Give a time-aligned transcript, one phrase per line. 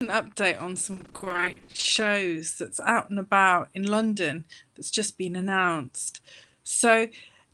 [0.00, 4.44] an update on some great shows that's out and about in London
[4.76, 6.20] that's just been announced.
[6.62, 7.08] So,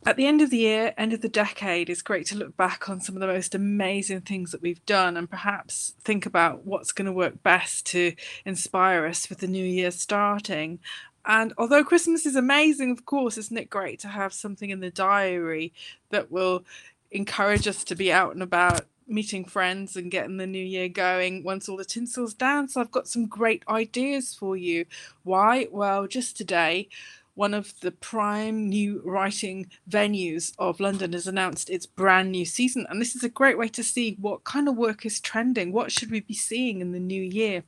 [0.04, 2.90] at the end of the year, end of the decade, it's great to look back
[2.90, 6.92] on some of the most amazing things that we've done and perhaps think about what's
[6.92, 8.12] going to work best to
[8.44, 10.80] inspire us with the new year starting.
[11.24, 14.90] And although Christmas is amazing, of course, isn't it great to have something in the
[14.90, 15.72] diary
[16.10, 16.66] that will
[17.10, 21.44] encourage us to be out and about meeting friends and getting the new year going
[21.44, 22.68] once all the tinsel's down.
[22.68, 24.86] So I've got some great ideas for you.
[25.22, 25.68] Why?
[25.70, 26.88] Well, just today,
[27.34, 32.86] one of the prime new writing venues of London has announced its brand new season.
[32.88, 35.72] And this is a great way to see what kind of work is trending.
[35.72, 37.64] What should we be seeing in the new year?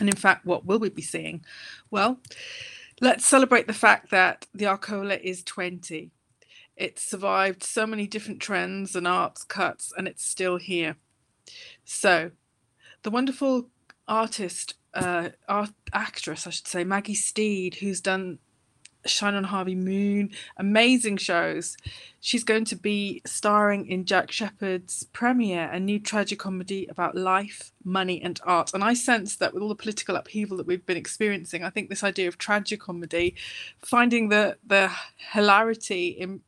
[0.00, 1.44] And in fact, what will we be seeing?
[1.90, 2.18] Well,
[3.00, 6.10] let's celebrate the fact that the Arcola is 20
[6.76, 10.96] it's survived so many different trends and arts cuts, and it's still here.
[11.84, 12.30] So,
[13.02, 13.68] the wonderful
[14.08, 18.38] artist, uh, art actress, I should say, Maggie Steed, who's done
[19.04, 21.76] Shine on Harvey Moon, amazing shows.
[22.20, 28.22] She's going to be starring in Jack Shepherd's premiere, a new tragicomedy about life, money,
[28.22, 28.72] and art.
[28.74, 31.88] And I sense that with all the political upheaval that we've been experiencing, I think
[31.88, 33.34] this idea of tragicomedy,
[33.80, 34.90] finding the the
[35.32, 36.40] hilarity in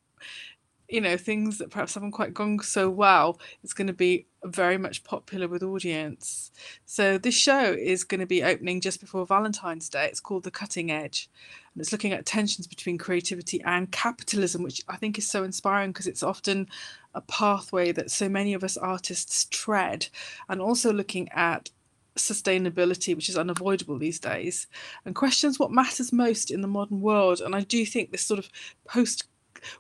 [0.89, 4.77] you know things that perhaps haven't quite gone so well it's going to be very
[4.77, 6.53] much popular with audience
[6.85, 10.51] so this show is going to be opening just before valentine's day it's called the
[10.51, 11.31] cutting edge
[11.73, 15.91] and it's looking at tensions between creativity and capitalism which i think is so inspiring
[15.91, 16.69] because it's often
[17.15, 20.07] a pathway that so many of us artists tread
[20.49, 21.71] and also looking at
[22.17, 24.67] sustainability, which is unavoidable these days,
[25.05, 27.41] and questions what matters most in the modern world.
[27.41, 28.49] And I do think this sort of
[28.87, 29.25] post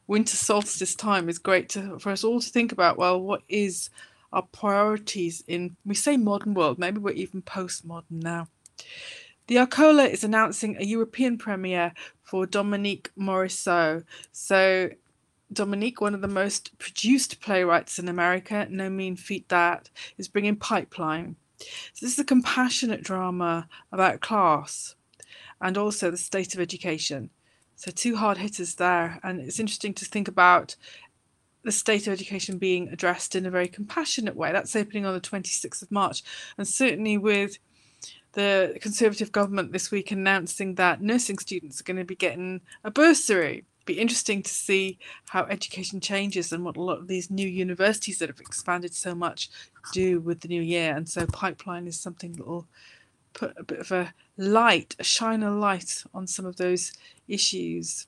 [0.07, 3.91] winter solstice time is great to, for us all to think about well, what is
[4.33, 8.49] our priorities in, we say modern world, maybe we're even postmodern now.
[9.47, 14.03] The Arcola is announcing a European premiere for Dominique Morisseau.
[14.33, 14.91] So,
[15.53, 20.57] Dominique, one of the most produced playwrights in America, no mean feat that, is bringing
[20.57, 21.37] Pipeline.
[21.59, 24.97] So, this is a compassionate drama about class
[25.61, 27.31] and also the state of education.
[27.77, 30.77] So two hard hitters there, and it's interesting to think about
[31.65, 34.53] the state of education being addressed in a very compassionate way.
[34.53, 36.23] That's opening on the 26th of March,
[36.57, 37.59] and certainly with
[38.33, 42.91] the Conservative government this week announcing that nursing students are going to be getting a
[42.91, 43.65] bursary.
[43.87, 44.99] Be interesting to see
[45.29, 49.15] how education changes and what a lot of these new universities that have expanded so
[49.15, 49.51] much
[49.93, 50.95] do with the new year.
[50.97, 52.67] And so, pipeline is something that will
[53.35, 56.93] put a bit of a light, a shine a light on some of those
[57.29, 58.07] issues.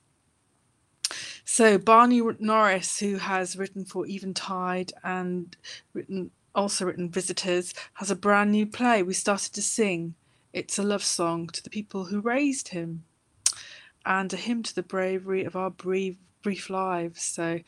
[1.44, 5.56] So Barney Norris, who has written for Eventide and
[5.92, 9.02] written also written Visitors, has a brand new play.
[9.02, 10.14] We started to sing.
[10.52, 13.04] It's a love song to the people who raised him,
[14.06, 17.22] and a hymn to the bravery of our brief brief lives.
[17.22, 17.60] So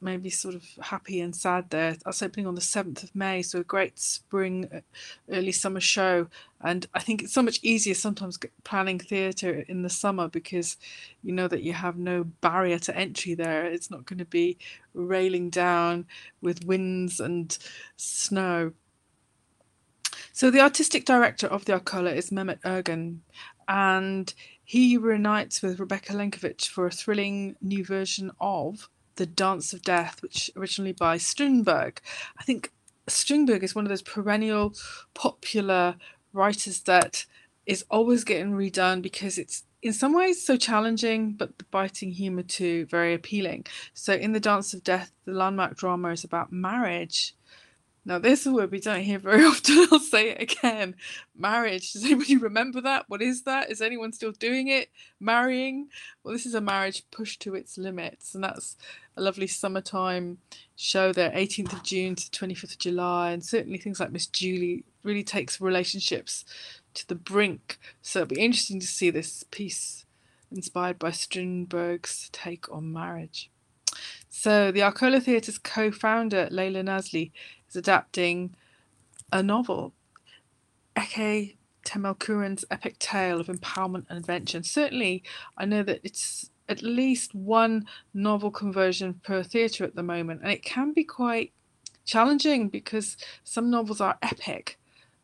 [0.00, 1.96] maybe sort of happy and sad there.
[2.04, 4.82] That's opening on the 7th of May, so a great spring,
[5.30, 6.28] early summer show.
[6.60, 10.76] And I think it's so much easier sometimes planning theatre in the summer because
[11.22, 13.64] you know that you have no barrier to entry there.
[13.64, 14.58] It's not going to be
[14.94, 16.06] railing down
[16.40, 17.56] with winds and
[17.96, 18.72] snow.
[20.32, 23.18] So the artistic director of the Arcola is Mehmet Ergen,
[23.68, 24.32] and
[24.64, 30.22] he reunites with Rebecca Lenkiewicz for a thrilling new version of the Dance of Death,
[30.22, 32.00] which originally by Strindberg.
[32.38, 32.72] I think
[33.06, 34.74] Strindberg is one of those perennial
[35.12, 35.96] popular
[36.32, 37.26] writers that
[37.66, 42.42] is always getting redone because it's in some ways so challenging, but the biting humour
[42.42, 43.66] too very appealing.
[43.92, 47.34] So in the Dance of Death, the landmark drama is about marriage
[48.06, 49.86] now, this is word we don't hear very often.
[49.90, 50.94] I'll say it again.
[51.36, 51.92] Marriage.
[51.92, 53.06] Does anybody remember that?
[53.08, 53.70] What is that?
[53.70, 54.90] Is anyone still doing it?
[55.20, 55.88] Marrying?
[56.22, 58.34] Well, this is a marriage pushed to its limits.
[58.34, 58.76] And that's
[59.16, 60.38] a lovely summertime
[60.76, 63.30] show there, 18th of June to 25th of July.
[63.30, 66.44] And certainly things like Miss Julie really takes relationships
[66.92, 67.78] to the brink.
[68.02, 70.04] So it'll be interesting to see this piece
[70.52, 73.50] inspired by Strindberg's take on marriage.
[74.28, 77.30] So the Arcola Theatre's co-founder, Leila Nazli,
[77.74, 78.54] is adapting
[79.32, 79.92] a novel,
[80.96, 84.62] Eke Temelkuran's epic tale of empowerment and adventure.
[84.62, 85.22] Certainly,
[85.58, 90.52] I know that it's at least one novel conversion per theatre at the moment, and
[90.52, 91.52] it can be quite
[92.04, 94.78] challenging because some novels are epic,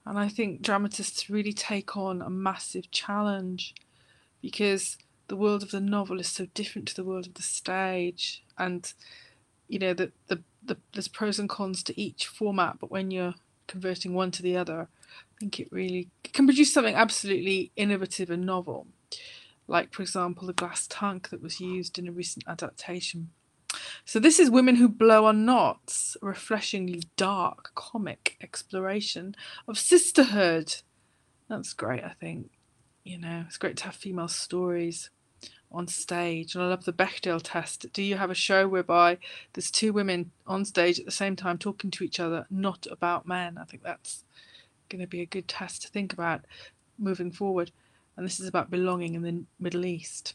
[0.04, 3.74] and I think dramatists really take on a massive challenge
[4.42, 4.98] because
[5.28, 8.92] the world of the novel is so different to the world of the stage, and
[9.68, 13.34] you know that the, the there's pros and cons to each format, but when you're
[13.66, 18.46] converting one to the other, I think it really can produce something absolutely innovative and
[18.46, 18.86] novel,
[19.68, 23.30] like, for example, the glass tank that was used in a recent adaptation.
[24.04, 29.34] So, this is Women Who Blow on Knots, a refreshingly dark comic exploration
[29.68, 30.76] of sisterhood.
[31.48, 32.50] That's great, I think.
[33.04, 35.10] You know, it's great to have female stories
[35.72, 36.54] on stage.
[36.54, 37.86] And I love the Bechdel test.
[37.92, 39.18] Do you have a show whereby
[39.52, 43.26] there's two women on stage at the same time talking to each other, not about
[43.26, 43.58] men?
[43.58, 44.24] I think that's
[44.88, 46.44] going to be a good test to think about
[46.98, 47.70] moving forward.
[48.16, 50.34] And this is about belonging in the Middle East.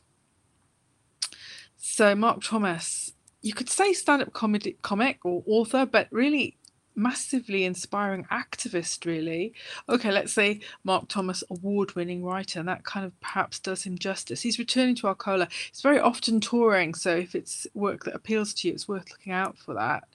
[1.78, 6.58] So, Mark Thomas, you could say stand up comic or author, but really
[6.96, 9.54] massively inspiring activist, really.
[9.90, 13.98] Okay, let's say Mark Thomas, award winning writer, and that kind of perhaps does him
[13.98, 14.42] justice.
[14.42, 15.48] He's returning to Arcola.
[15.72, 19.34] He's very often touring, so if it's work that appeals to you, it's worth looking
[19.34, 20.06] out for that.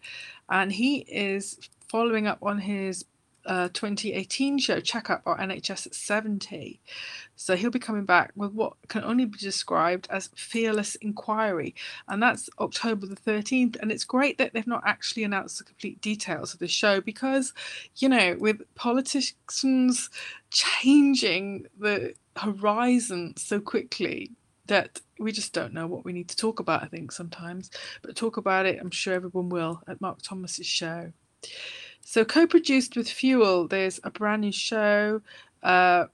[0.49, 3.05] And he is following up on his
[3.50, 6.81] uh, 2018 show, Check-up Our NHS at 70.
[7.35, 11.75] So he'll be coming back with what can only be described as Fearless Inquiry.
[12.06, 13.76] And that's October the 13th.
[13.81, 17.52] And it's great that they've not actually announced the complete details of the show because,
[17.97, 20.11] you know, with politicians
[20.50, 24.31] changing the horizon so quickly,
[24.67, 27.73] that we just don't know what we need to talk about, I think, sometimes.
[28.02, 31.12] But talk about it, I'm sure everyone will, at Mark Thomas's show.
[32.00, 35.23] So, co produced with Fuel, there's a brand new show
[35.62, 36.06] uh,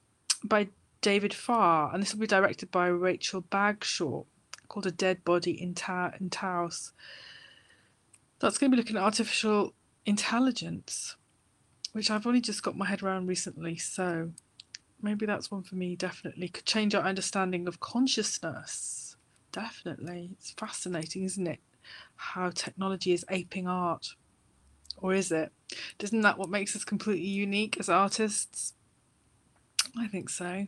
[0.44, 0.68] by
[1.00, 4.24] David Farr, and this will be directed by Rachel Bagshaw
[4.68, 6.92] called A Dead Body in, Ta- in Taos.
[8.40, 9.72] That's going to be looking at artificial
[10.04, 11.16] intelligence,
[11.92, 13.76] which I've only just got my head around recently.
[13.76, 14.32] So,
[15.00, 16.48] maybe that's one for me, definitely.
[16.48, 19.16] Could change our understanding of consciousness.
[19.52, 20.30] Definitely.
[20.32, 21.60] It's fascinating, isn't it?
[22.16, 24.14] How technology is aping art.
[24.96, 25.52] Or is it?
[26.00, 28.74] Isn't that what makes us completely unique as artists?
[29.98, 30.66] I think so.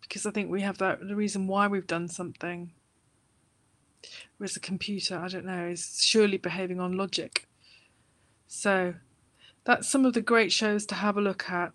[0.00, 2.72] Because I think we have that the reason why we've done something.
[4.36, 7.46] Whereas a computer, I don't know, is surely behaving on logic.
[8.48, 8.94] So
[9.64, 11.72] that's some of the great shows to have a look at.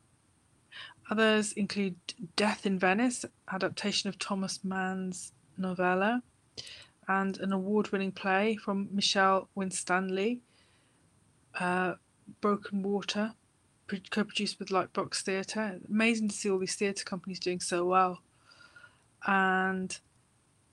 [1.09, 1.95] Others include
[2.35, 6.23] Death in Venice, adaptation of Thomas Mann's novella,
[7.07, 10.41] and an award winning play from Michelle Winstanley
[11.59, 11.93] uh,
[12.41, 13.33] Broken Water,
[14.09, 15.79] co-produced with Lightbox Theatre.
[15.89, 18.21] Amazing to see all these theatre companies doing so well.
[19.25, 19.97] And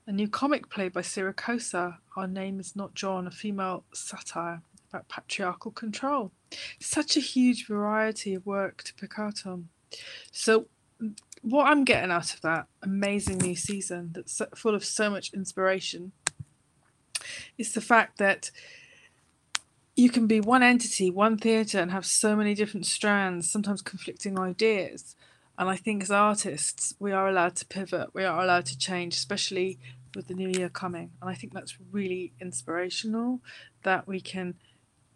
[0.05, 5.07] a new comic play by Siracosa, Our Name is Not John, a female satire about
[5.07, 6.31] patriarchal control.
[6.79, 9.69] Such a huge variety of work to pick out on.
[10.31, 10.67] So,
[11.41, 16.13] what I'm getting out of that amazing new season that's full of so much inspiration
[17.57, 18.51] is the fact that
[19.95, 24.39] you can be one entity, one theatre, and have so many different strands, sometimes conflicting
[24.39, 25.15] ideas.
[25.57, 29.15] And I think as artists, we are allowed to pivot, we are allowed to change,
[29.15, 29.77] especially
[30.15, 31.11] with the new year coming.
[31.21, 33.39] And I think that's really inspirational
[33.83, 34.55] that we can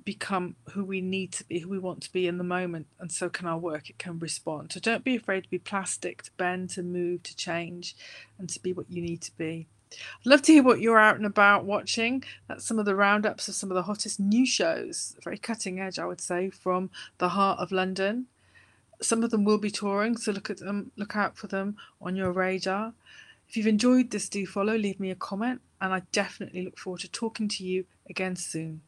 [0.05, 2.87] become who we need to be, who we want to be in the moment.
[2.99, 4.71] And so can our work, it can respond.
[4.71, 7.95] So don't be afraid to be plastic, to bend, to move, to change,
[8.37, 9.67] and to be what you need to be.
[9.91, 12.23] I'd love to hear what you're out and about watching.
[12.47, 15.99] That's some of the roundups of some of the hottest new shows, very cutting edge,
[15.99, 18.27] I would say, from the heart of London.
[19.01, 22.15] Some of them will be touring, so look at them, look out for them on
[22.15, 22.93] your radar.
[23.47, 27.01] If you've enjoyed this, do follow, leave me a comment, and I definitely look forward
[27.01, 28.81] to talking to you again soon.